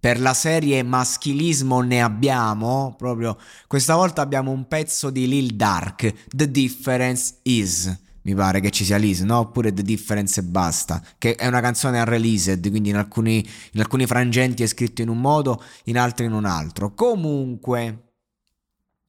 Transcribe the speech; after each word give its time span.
Per 0.00 0.20
la 0.20 0.34
serie 0.34 0.84
maschilismo 0.84 1.80
ne 1.80 2.00
abbiamo, 2.00 2.94
proprio 2.96 3.36
questa 3.66 3.96
volta 3.96 4.22
abbiamo 4.22 4.52
un 4.52 4.68
pezzo 4.68 5.10
di 5.10 5.26
Lil 5.26 5.56
Dark, 5.56 6.26
The 6.28 6.50
Difference 6.50 7.38
Is. 7.42 8.06
Mi 8.22 8.34
pare 8.34 8.60
che 8.60 8.70
ci 8.70 8.84
sia 8.84 8.96
Liz, 8.96 9.20
no? 9.20 9.38
Oppure 9.38 9.72
The 9.72 9.82
Difference 9.82 10.40
e 10.40 10.42
basta. 10.42 11.02
Che 11.16 11.34
è 11.34 11.46
una 11.46 11.60
canzone 11.60 11.98
unreleased, 11.98 12.68
quindi 12.68 12.90
in 12.90 12.96
alcuni, 12.96 13.44
in 13.72 13.80
alcuni 13.80 14.06
frangenti 14.06 14.62
è 14.62 14.66
scritto 14.66 15.02
in 15.02 15.08
un 15.08 15.18
modo, 15.18 15.62
in 15.84 15.98
altri 15.98 16.26
in 16.26 16.32
un 16.32 16.44
altro. 16.44 16.94
Comunque, 16.94 18.12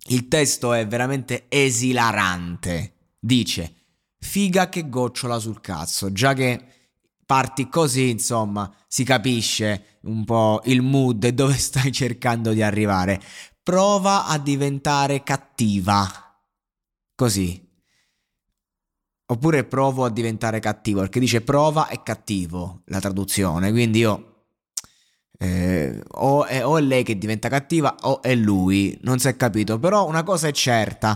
il 0.07 0.27
testo 0.27 0.73
è 0.73 0.87
veramente 0.87 1.45
esilarante. 1.49 2.93
Dice, 3.19 3.73
figa 4.17 4.69
che 4.69 4.89
gocciola 4.89 5.37
sul 5.37 5.59
cazzo, 5.59 6.11
già 6.11 6.33
che 6.33 6.65
parti 7.29 7.69
così, 7.69 8.09
insomma, 8.09 8.73
si 8.87 9.03
capisce 9.03 9.99
un 10.05 10.25
po' 10.25 10.61
il 10.63 10.81
mood 10.81 11.23
e 11.23 11.31
dove 11.31 11.53
stai 11.61 11.91
cercando 11.91 12.53
di 12.53 12.63
arrivare. 12.63 13.21
Prova 13.61 14.25
a 14.25 14.39
diventare 14.39 15.21
cattiva. 15.21 16.11
Così. 17.13 17.67
Oppure 19.27 19.63
provo 19.65 20.05
a 20.05 20.09
diventare 20.09 20.59
cattivo, 20.59 21.01
perché 21.01 21.19
dice 21.19 21.41
prova 21.41 21.87
è 21.89 22.01
cattivo 22.01 22.81
la 22.85 22.99
traduzione, 22.99 23.69
quindi 23.69 23.99
io 23.99 24.45
eh, 25.37 26.01
o, 26.07 26.45
è, 26.45 26.65
o 26.65 26.79
è 26.79 26.81
lei 26.81 27.03
che 27.03 27.15
diventa 27.15 27.47
cattiva 27.47 27.95
o 28.01 28.23
è 28.23 28.33
lui, 28.33 28.97
non 29.03 29.19
si 29.19 29.27
è 29.27 29.35
capito, 29.35 29.77
però 29.77 30.07
una 30.07 30.23
cosa 30.23 30.47
è 30.47 30.51
certa, 30.51 31.15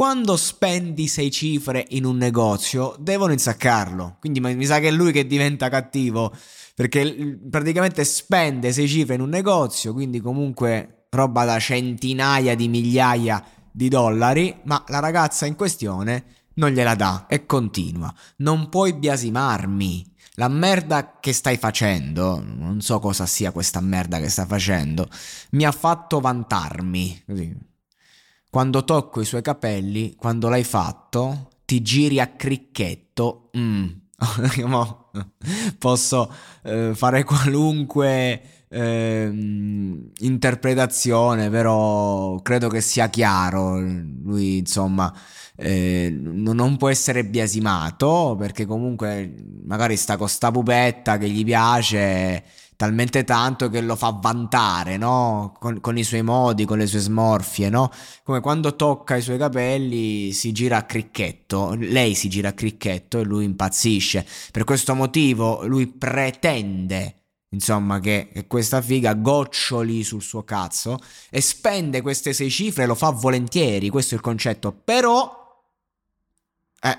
quando 0.00 0.38
spendi 0.38 1.08
sei 1.08 1.30
cifre 1.30 1.84
in 1.90 2.06
un 2.06 2.16
negozio 2.16 2.96
devono 2.98 3.32
insaccarlo, 3.32 4.16
quindi 4.18 4.40
mi 4.40 4.64
sa 4.64 4.78
che 4.78 4.88
è 4.88 4.90
lui 4.90 5.12
che 5.12 5.26
diventa 5.26 5.68
cattivo, 5.68 6.34
perché 6.74 7.38
praticamente 7.50 8.02
spende 8.06 8.72
sei 8.72 8.88
cifre 8.88 9.16
in 9.16 9.20
un 9.20 9.28
negozio, 9.28 9.92
quindi 9.92 10.20
comunque 10.20 11.04
roba 11.10 11.44
da 11.44 11.58
centinaia 11.58 12.54
di 12.54 12.66
migliaia 12.68 13.44
di 13.70 13.88
dollari, 13.88 14.58
ma 14.64 14.82
la 14.88 15.00
ragazza 15.00 15.44
in 15.44 15.54
questione 15.54 16.24
non 16.54 16.70
gliela 16.70 16.94
dà 16.94 17.26
e 17.28 17.44
continua. 17.44 18.10
Non 18.36 18.70
puoi 18.70 18.94
biasimarmi. 18.94 20.14
La 20.36 20.48
merda 20.48 21.18
che 21.20 21.34
stai 21.34 21.58
facendo, 21.58 22.42
non 22.42 22.80
so 22.80 23.00
cosa 23.00 23.26
sia 23.26 23.52
questa 23.52 23.82
merda 23.82 24.18
che 24.18 24.30
sta 24.30 24.46
facendo, 24.46 25.10
mi 25.50 25.66
ha 25.66 25.72
fatto 25.72 26.20
vantarmi. 26.20 27.24
Così. 27.26 27.68
Quando 28.50 28.84
tocco 28.84 29.20
i 29.20 29.24
suoi 29.24 29.42
capelli, 29.42 30.16
quando 30.16 30.48
l'hai 30.48 30.64
fatto, 30.64 31.50
ti 31.64 31.82
giri 31.82 32.18
a 32.18 32.26
cricchetto. 32.26 33.50
Mm. 33.56 33.86
Posso 35.78 36.32
eh, 36.64 36.90
fare 36.94 37.22
qualunque 37.22 38.42
eh, 38.68 39.30
interpretazione, 40.18 41.48
però 41.48 42.42
credo 42.42 42.68
che 42.68 42.80
sia 42.80 43.08
chiaro. 43.08 43.78
Lui, 43.78 44.58
insomma, 44.58 45.14
eh, 45.54 46.10
non 46.12 46.76
può 46.76 46.88
essere 46.88 47.24
biasimato 47.24 48.34
perché 48.36 48.66
comunque 48.66 49.32
magari 49.64 49.96
sta 49.96 50.16
con 50.16 50.28
sta 50.28 50.50
pupetta 50.50 51.18
che 51.18 51.28
gli 51.28 51.44
piace 51.44 52.42
talmente 52.80 53.24
tanto 53.24 53.68
che 53.68 53.82
lo 53.82 53.94
fa 53.94 54.08
vantare, 54.18 54.96
no? 54.96 55.54
Con, 55.58 55.82
con, 55.82 55.98
i 55.98 56.02
suoi 56.02 56.22
modi, 56.22 56.64
con 56.64 56.78
le 56.78 56.86
sue 56.86 57.00
smorfie, 57.00 57.68
no? 57.68 57.90
Come 58.22 58.40
quando 58.40 58.74
tocca 58.74 59.16
i 59.16 59.20
suoi 59.20 59.36
capelli 59.36 60.32
si 60.32 60.50
gira 60.52 60.78
a 60.78 60.84
cricchetto, 60.84 61.74
lei 61.74 62.14
si 62.14 62.30
gira 62.30 62.48
a 62.48 62.52
cricchetto 62.54 63.18
e 63.18 63.24
lui 63.24 63.44
impazzisce. 63.44 64.26
Per 64.50 64.64
questo 64.64 64.94
motivo 64.94 65.66
lui 65.66 65.88
pretende 65.88 67.16
insomma, 67.50 68.00
che, 68.00 68.30
che, 68.32 68.46
questa 68.46 68.80
figa 68.80 69.12
goccioli 69.12 70.02
sul 70.02 70.22
suo 70.22 70.42
cazzo 70.44 70.98
e 71.28 71.42
spende 71.42 72.00
queste 72.00 72.32
sei 72.32 72.48
cifre, 72.48 72.86
lo 72.86 72.94
fa 72.94 73.10
volentieri, 73.10 73.90
questo 73.90 74.14
è 74.14 74.16
il 74.16 74.22
concetto, 74.22 74.72
però 74.72 75.62
eh, 76.80 76.98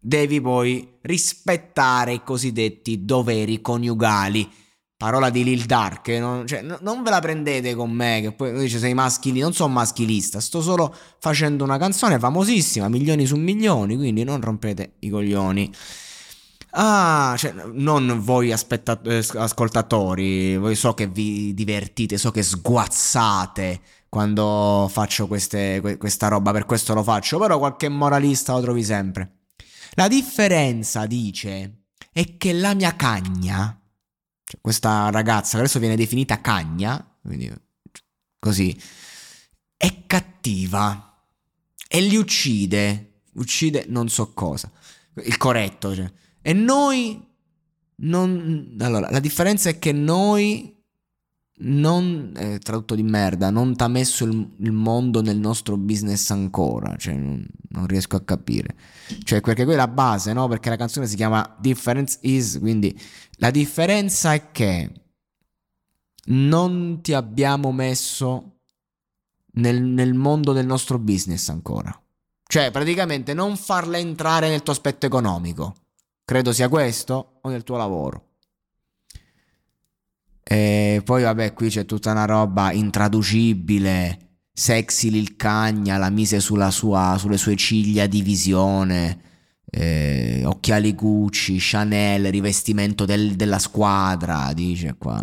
devi 0.00 0.40
poi 0.40 0.96
rispettare 1.02 2.12
i 2.14 2.22
cosiddetti 2.22 3.04
doveri 3.04 3.60
coniugali. 3.60 4.48
Parola 4.96 5.30
di 5.30 5.44
Lil 5.44 5.64
Dark, 5.64 6.08
non, 6.08 6.44
cioè, 6.44 6.60
non 6.60 7.04
ve 7.04 7.10
la 7.10 7.20
prendete 7.20 7.76
con 7.76 7.92
me, 7.92 8.18
che 8.20 8.32
poi 8.32 8.52
dice 8.58 8.80
sei 8.80 8.94
maschili, 8.94 9.38
non 9.38 9.52
sono 9.52 9.72
maschilista, 9.72 10.40
sto 10.40 10.60
solo 10.60 10.92
facendo 11.20 11.62
una 11.62 11.78
canzone 11.78 12.18
famosissima, 12.18 12.88
milioni 12.88 13.24
su 13.24 13.36
milioni, 13.36 13.94
quindi 13.94 14.24
non 14.24 14.40
rompete 14.40 14.94
i 14.98 15.08
coglioni. 15.08 15.72
Ah, 16.70 17.34
cioè, 17.38 17.54
non 17.72 18.20
voi 18.20 18.50
aspetta- 18.50 19.00
eh, 19.02 19.24
ascoltatori, 19.34 20.56
voi 20.56 20.74
so 20.74 20.94
che 20.94 21.06
vi 21.06 21.54
divertite, 21.54 22.18
so 22.18 22.32
che 22.32 22.42
sguazzate 22.42 23.80
quando 24.08 24.88
faccio 24.90 25.28
queste, 25.28 25.80
questa 25.96 26.26
roba, 26.26 26.50
per 26.50 26.66
questo 26.66 26.92
lo 26.92 27.04
faccio, 27.04 27.38
però 27.38 27.58
qualche 27.58 27.88
moralista 27.88 28.52
lo 28.54 28.60
trovi 28.62 28.82
sempre. 28.82 29.37
La 29.92 30.08
differenza, 30.08 31.06
dice, 31.06 31.84
è 32.12 32.36
che 32.36 32.52
la 32.52 32.74
mia 32.74 32.96
cagna, 32.96 33.80
cioè 34.44 34.60
questa 34.60 35.10
ragazza 35.10 35.52
che 35.52 35.62
adesso 35.64 35.78
viene 35.78 35.96
definita 35.96 36.40
cagna, 36.40 37.18
quindi 37.22 37.52
così, 38.38 38.76
è 39.76 40.06
cattiva 40.06 41.24
e 41.88 42.00
li 42.00 42.16
uccide, 42.16 43.22
uccide 43.34 43.86
non 43.88 44.08
so 44.08 44.32
cosa, 44.32 44.70
il 45.24 45.36
corretto, 45.36 45.94
cioè. 45.94 46.10
E 46.40 46.52
noi 46.52 47.26
non... 47.96 48.76
Allora, 48.80 49.10
la 49.10 49.20
differenza 49.20 49.68
è 49.68 49.78
che 49.78 49.92
noi 49.92 50.77
non 51.60 52.32
eh, 52.36 52.58
tradotto 52.58 52.94
di 52.94 53.02
merda, 53.02 53.50
non 53.50 53.74
t'ha 53.74 53.88
messo 53.88 54.24
il, 54.24 54.54
il, 54.58 54.72
mondo 54.72 55.22
nel 55.22 55.38
nostro 55.38 55.76
business 55.76 56.30
ancora, 56.30 56.96
cioè 56.96 57.14
non, 57.14 57.44
non, 57.70 57.86
riesco 57.86 58.16
a 58.16 58.22
capire. 58.22 58.76
Cioè, 59.24 59.40
perché 59.40 59.64
quella 59.64 59.82
è 59.82 59.86
la 59.86 59.92
base, 59.92 60.32
no? 60.32 60.46
Perché 60.46 60.68
la 60.68 60.76
canzone 60.76 61.06
si 61.06 61.16
chiama 61.16 61.56
Difference 61.58 62.18
is, 62.22 62.58
quindi 62.60 62.98
la 63.38 63.50
differenza 63.50 64.34
è 64.34 64.50
che 64.52 64.92
non 66.26 67.00
ti 67.02 67.12
abbiamo 67.12 67.72
messo 67.72 68.58
nel, 69.54 69.82
nel 69.82 70.14
mondo 70.14 70.52
del 70.52 70.66
nostro 70.66 70.98
business 70.98 71.48
ancora. 71.48 71.98
Cioè, 72.44 72.70
praticamente 72.70 73.34
non 73.34 73.56
farla 73.56 73.98
entrare 73.98 74.48
nel 74.48 74.62
tuo 74.62 74.72
aspetto 74.72 75.06
economico. 75.06 75.74
Credo 76.24 76.52
sia 76.52 76.68
questo 76.68 77.40
o 77.42 77.48
nel 77.48 77.64
tuo 77.64 77.76
lavoro. 77.76 78.27
E 80.50 81.02
poi 81.04 81.24
vabbè, 81.24 81.52
qui 81.52 81.68
c'è 81.68 81.84
tutta 81.84 82.10
una 82.10 82.24
roba 82.24 82.72
intraducibile. 82.72 84.18
Sexy 84.50 85.10
Lil 85.10 85.36
Cagna 85.36 85.98
la 85.98 86.08
mise 86.08 86.40
sua, 86.40 86.70
sulle 86.70 87.36
sue 87.36 87.54
ciglia 87.54 88.06
di 88.06 88.22
visione. 88.22 89.20
Eh, 89.70 90.44
occhiali 90.46 90.94
Gucci, 90.94 91.58
Chanel, 91.60 92.30
rivestimento 92.30 93.04
del, 93.04 93.34
della 93.36 93.58
squadra, 93.58 94.50
dice 94.54 94.94
qua. 94.96 95.22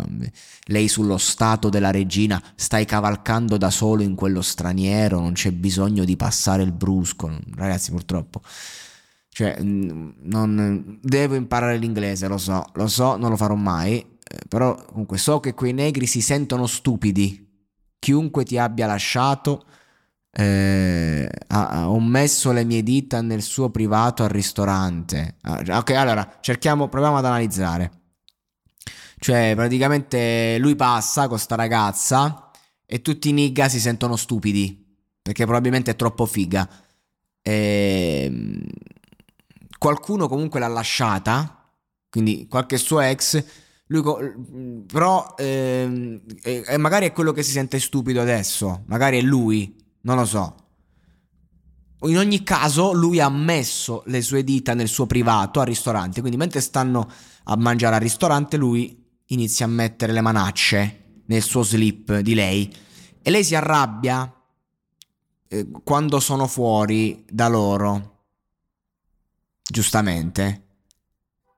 Lei 0.66 0.86
sullo 0.86 1.18
stato 1.18 1.70
della 1.70 1.90
regina, 1.90 2.40
stai 2.54 2.84
cavalcando 2.84 3.56
da 3.56 3.70
solo 3.70 4.02
in 4.02 4.14
quello 4.14 4.42
straniero, 4.42 5.18
non 5.18 5.32
c'è 5.32 5.50
bisogno 5.50 6.04
di 6.04 6.16
passare 6.16 6.62
il 6.62 6.72
brusco. 6.72 7.36
Ragazzi, 7.56 7.90
purtroppo. 7.90 8.42
Cioè, 9.28 9.56
non, 9.60 10.98
devo 11.02 11.34
imparare 11.34 11.78
l'inglese, 11.78 12.28
lo 12.28 12.38
so, 12.38 12.64
lo 12.74 12.86
so, 12.86 13.16
non 13.16 13.30
lo 13.30 13.36
farò 13.36 13.56
mai 13.56 14.14
però 14.48 14.74
comunque 14.86 15.18
so 15.18 15.40
che 15.40 15.54
quei 15.54 15.72
negri 15.72 16.06
si 16.06 16.20
sentono 16.20 16.66
stupidi. 16.66 17.44
Chiunque 17.98 18.44
ti 18.44 18.58
abbia 18.58 18.86
lasciato 18.86 19.64
Eh, 20.38 21.26
ho 21.48 21.98
messo 22.00 22.52
le 22.52 22.64
mie 22.64 22.82
dita 22.82 23.22
nel 23.22 23.40
suo 23.40 23.70
privato 23.70 24.22
al 24.22 24.28
ristorante. 24.28 25.36
Ah, 25.42 25.78
ok, 25.78 25.90
allora 25.92 26.38
cerchiamo, 26.42 26.88
proviamo 26.88 27.16
ad 27.16 27.24
analizzare. 27.24 27.90
Cioè, 29.18 29.54
praticamente 29.56 30.58
lui 30.58 30.76
passa 30.76 31.26
con 31.28 31.38
sta 31.38 31.54
ragazza 31.54 32.50
e 32.84 33.00
tutti 33.00 33.30
i 33.30 33.32
nigga 33.32 33.68
si 33.68 33.80
sentono 33.80 34.16
stupidi 34.16 34.84
perché 35.22 35.44
probabilmente 35.44 35.92
è 35.92 35.96
troppo 35.96 36.26
figa. 36.26 36.68
E... 37.42 38.22
Ehm, 38.26 38.62
qualcuno 39.78 40.28
comunque 40.28 40.60
l'ha 40.60 40.68
lasciata, 40.68 41.70
quindi 42.10 42.46
qualche 42.48 42.76
suo 42.76 43.00
ex. 43.00 43.42
Lui 43.88 44.84
però 44.86 45.34
ehm, 45.36 46.20
e 46.42 46.76
magari 46.76 47.06
è 47.06 47.12
quello 47.12 47.32
che 47.32 47.44
si 47.44 47.52
sente 47.52 47.78
stupido 47.78 48.20
adesso, 48.20 48.82
magari 48.86 49.18
è 49.18 49.22
lui, 49.22 49.76
non 50.02 50.16
lo 50.16 50.24
so. 50.24 50.66
In 52.02 52.18
ogni 52.18 52.42
caso, 52.42 52.92
lui 52.92 53.20
ha 53.20 53.28
messo 53.28 54.02
le 54.06 54.20
sue 54.20 54.44
dita 54.44 54.74
nel 54.74 54.88
suo 54.88 55.06
privato 55.06 55.60
al 55.60 55.66
ristorante. 55.66 56.20
Quindi, 56.20 56.36
mentre 56.36 56.60
stanno 56.60 57.10
a 57.44 57.56
mangiare 57.56 57.94
al 57.94 58.00
ristorante, 58.02 58.56
lui 58.56 59.04
inizia 59.26 59.64
a 59.64 59.68
mettere 59.68 60.12
le 60.12 60.20
manacce 60.20 61.22
nel 61.26 61.42
suo 61.42 61.62
slip 61.62 62.18
di 62.18 62.34
lei. 62.34 62.72
E 63.22 63.30
lei 63.30 63.42
si 63.42 63.54
arrabbia 63.54 64.32
eh, 65.48 65.70
quando 65.82 66.20
sono 66.20 66.46
fuori 66.46 67.24
da 67.28 67.48
loro. 67.48 68.24
Giustamente. 69.62 70.64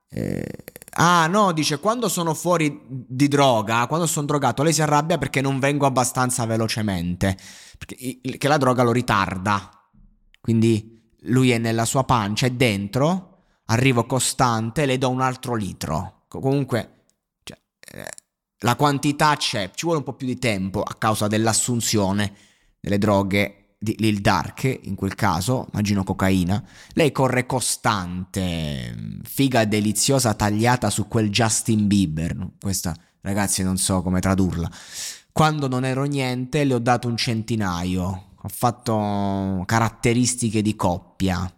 Eh, 0.08 0.64
ah, 0.98 1.26
no, 1.26 1.52
dice 1.52 1.78
quando 1.78 2.08
sono 2.08 2.34
fuori 2.34 2.80
di 2.86 3.28
droga, 3.28 3.86
quando 3.86 4.06
sono 4.06 4.26
drogato, 4.26 4.62
lei 4.62 4.72
si 4.72 4.82
arrabbia 4.82 5.18
perché 5.18 5.40
non 5.40 5.58
vengo 5.58 5.86
abbastanza 5.86 6.44
velocemente. 6.46 7.36
Perché, 7.78 8.20
che 8.38 8.48
la 8.48 8.58
droga 8.58 8.82
lo 8.82 8.92
ritarda. 8.92 9.70
Quindi 10.40 11.12
lui 11.22 11.50
è 11.50 11.58
nella 11.58 11.84
sua 11.84 12.04
pancia, 12.04 12.46
è 12.46 12.50
dentro, 12.50 13.44
arrivo 13.66 14.06
costante, 14.06 14.86
le 14.86 14.98
do 14.98 15.10
un 15.10 15.20
altro 15.20 15.54
litro. 15.54 16.24
Comunque, 16.28 17.04
cioè, 17.44 17.58
eh, 17.92 18.08
la 18.60 18.76
quantità 18.76 19.36
c'è, 19.36 19.70
ci 19.74 19.84
vuole 19.84 19.98
un 19.98 20.04
po' 20.04 20.14
più 20.14 20.26
di 20.26 20.38
tempo 20.38 20.82
a 20.82 20.94
causa 20.94 21.28
dell'assunzione 21.28 22.34
delle 22.80 22.98
droghe 22.98 23.76
di 23.78 23.94
Lil 23.98 24.20
Dark, 24.20 24.64
in 24.82 24.96
quel 24.96 25.14
caso, 25.14 25.68
immagino 25.72 26.02
cocaina. 26.02 26.62
Lei 26.94 27.12
corre 27.12 27.46
costante, 27.46 29.17
figa 29.38 29.64
deliziosa 29.64 30.34
tagliata 30.34 30.90
su 30.90 31.06
quel 31.06 31.30
Justin 31.30 31.86
Bieber. 31.86 32.54
Questa, 32.60 32.92
ragazzi, 33.20 33.62
non 33.62 33.76
so 33.76 34.02
come 34.02 34.18
tradurla. 34.18 34.68
Quando 35.30 35.68
non 35.68 35.84
ero 35.84 36.02
niente, 36.02 36.64
le 36.64 36.74
ho 36.74 36.80
dato 36.80 37.06
un 37.06 37.16
centinaio 37.16 38.24
ho 38.40 38.48
fatto 38.48 39.62
caratteristiche 39.64 40.60
di 40.60 40.74
coppia, 40.74 41.48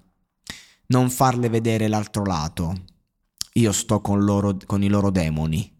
non 0.89 1.09
farle 1.09 1.49
vedere 1.49 1.89
l'altro 1.89 2.23
lato. 2.23 2.75
Io 3.55 3.73
sto 3.73 4.03
con, 4.03 4.25
loro, 4.25 4.59
con 4.67 4.83
i 4.83 4.89
loro 4.89 5.11
demoni. 5.11 5.79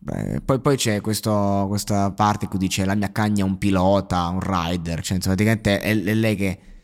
Beh, 0.00 0.40
poi, 0.40 0.60
poi, 0.60 0.76
c'è 0.76 1.00
questo, 1.00 1.66
questa 1.68 2.10
parte 2.10 2.48
cui 2.48 2.58
dice 2.58 2.84
la 2.84 2.94
mia 2.96 3.12
cagna 3.12 3.44
è 3.44 3.46
un 3.46 3.58
pilota, 3.58 4.26
un 4.28 4.40
rider, 4.40 5.00
cioè 5.02 5.18
praticamente 5.18 5.80
è, 5.80 5.90
è 5.90 6.14
lei 6.14 6.34
che, 6.34 6.75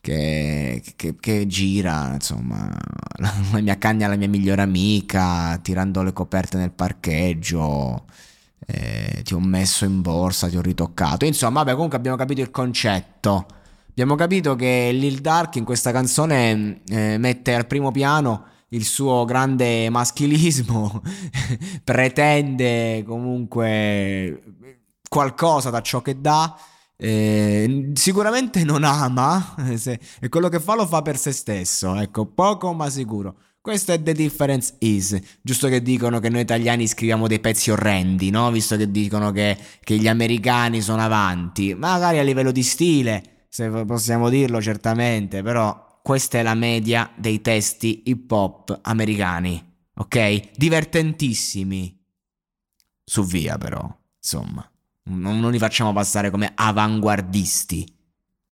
che, 0.00 0.82
che, 0.96 1.16
che, 1.18 1.46
gira, 1.46 2.12
insomma, 2.14 2.68
la, 3.18 3.32
la 3.52 3.60
mia 3.60 3.78
cagna 3.78 4.06
è 4.06 4.08
la 4.08 4.16
mia 4.16 4.28
migliore 4.28 4.62
amica, 4.62 5.58
tirando 5.62 6.02
le 6.02 6.12
coperte 6.12 6.56
nel 6.56 6.72
parcheggio, 6.72 8.04
eh, 8.66 9.22
ti 9.24 9.34
ho 9.34 9.40
messo 9.40 9.84
in 9.84 10.00
borsa, 10.02 10.48
ti 10.48 10.56
ho 10.56 10.62
ritoccato. 10.62 11.24
Insomma, 11.24 11.62
vabbè, 11.62 11.72
comunque 11.72 11.96
abbiamo 11.96 12.16
capito 12.16 12.40
il 12.40 12.50
concetto. 12.50 13.46
Abbiamo 13.90 14.14
capito 14.14 14.54
che 14.54 14.90
Lil 14.92 15.20
Dark 15.20 15.56
in 15.56 15.64
questa 15.64 15.90
canzone 15.90 16.82
eh, 16.88 17.18
mette 17.18 17.54
al 17.54 17.66
primo 17.66 17.90
piano 17.90 18.44
il 18.68 18.84
suo 18.84 19.24
grande 19.24 19.88
maschilismo, 19.88 21.02
pretende 21.82 23.02
comunque 23.06 24.42
qualcosa 25.08 25.70
da 25.70 25.80
ciò 25.80 26.02
che 26.02 26.20
dà. 26.20 26.56
Eh, 27.00 27.92
sicuramente 27.94 28.64
non 28.64 28.82
ama, 28.82 29.54
se, 29.76 30.00
e 30.20 30.28
quello 30.28 30.48
che 30.48 30.58
fa 30.58 30.74
lo 30.74 30.84
fa 30.84 31.00
per 31.00 31.16
se 31.16 31.30
stesso, 31.30 31.94
ecco, 31.94 32.26
poco 32.26 32.72
ma 32.72 32.90
sicuro. 32.90 33.36
Questo 33.60 33.92
è 33.92 34.02
The 34.02 34.14
Difference 34.14 34.74
Is, 34.80 35.16
giusto 35.40 35.68
che 35.68 35.80
dicono 35.80 36.18
che 36.20 36.28
noi 36.28 36.40
italiani 36.40 36.88
scriviamo 36.88 37.28
dei 37.28 37.38
pezzi 37.38 37.70
orrendi, 37.70 38.30
no? 38.30 38.50
Visto 38.50 38.76
che 38.76 38.90
dicono 38.90 39.30
che, 39.30 39.56
che 39.80 39.96
gli 39.96 40.08
americani 40.08 40.80
sono 40.80 41.02
avanti, 41.02 41.74
magari 41.74 42.18
a 42.18 42.22
livello 42.22 42.50
di 42.50 42.62
stile, 42.62 43.46
se 43.48 43.68
possiamo 43.84 44.28
dirlo 44.28 44.60
certamente, 44.60 45.42
però 45.42 46.00
questa 46.02 46.38
è 46.38 46.42
la 46.42 46.54
media 46.54 47.12
dei 47.16 47.40
testi 47.42 48.04
hip 48.06 48.30
hop 48.30 48.80
americani, 48.82 49.62
ok? 49.94 50.56
Divertentissimi. 50.56 51.96
Su 53.04 53.24
via 53.24 53.58
però, 53.58 53.86
insomma, 54.16 54.68
non 55.08 55.50
li 55.50 55.58
facciamo 55.58 55.92
passare 55.92 56.30
come 56.30 56.52
avanguardisti. 56.54 57.97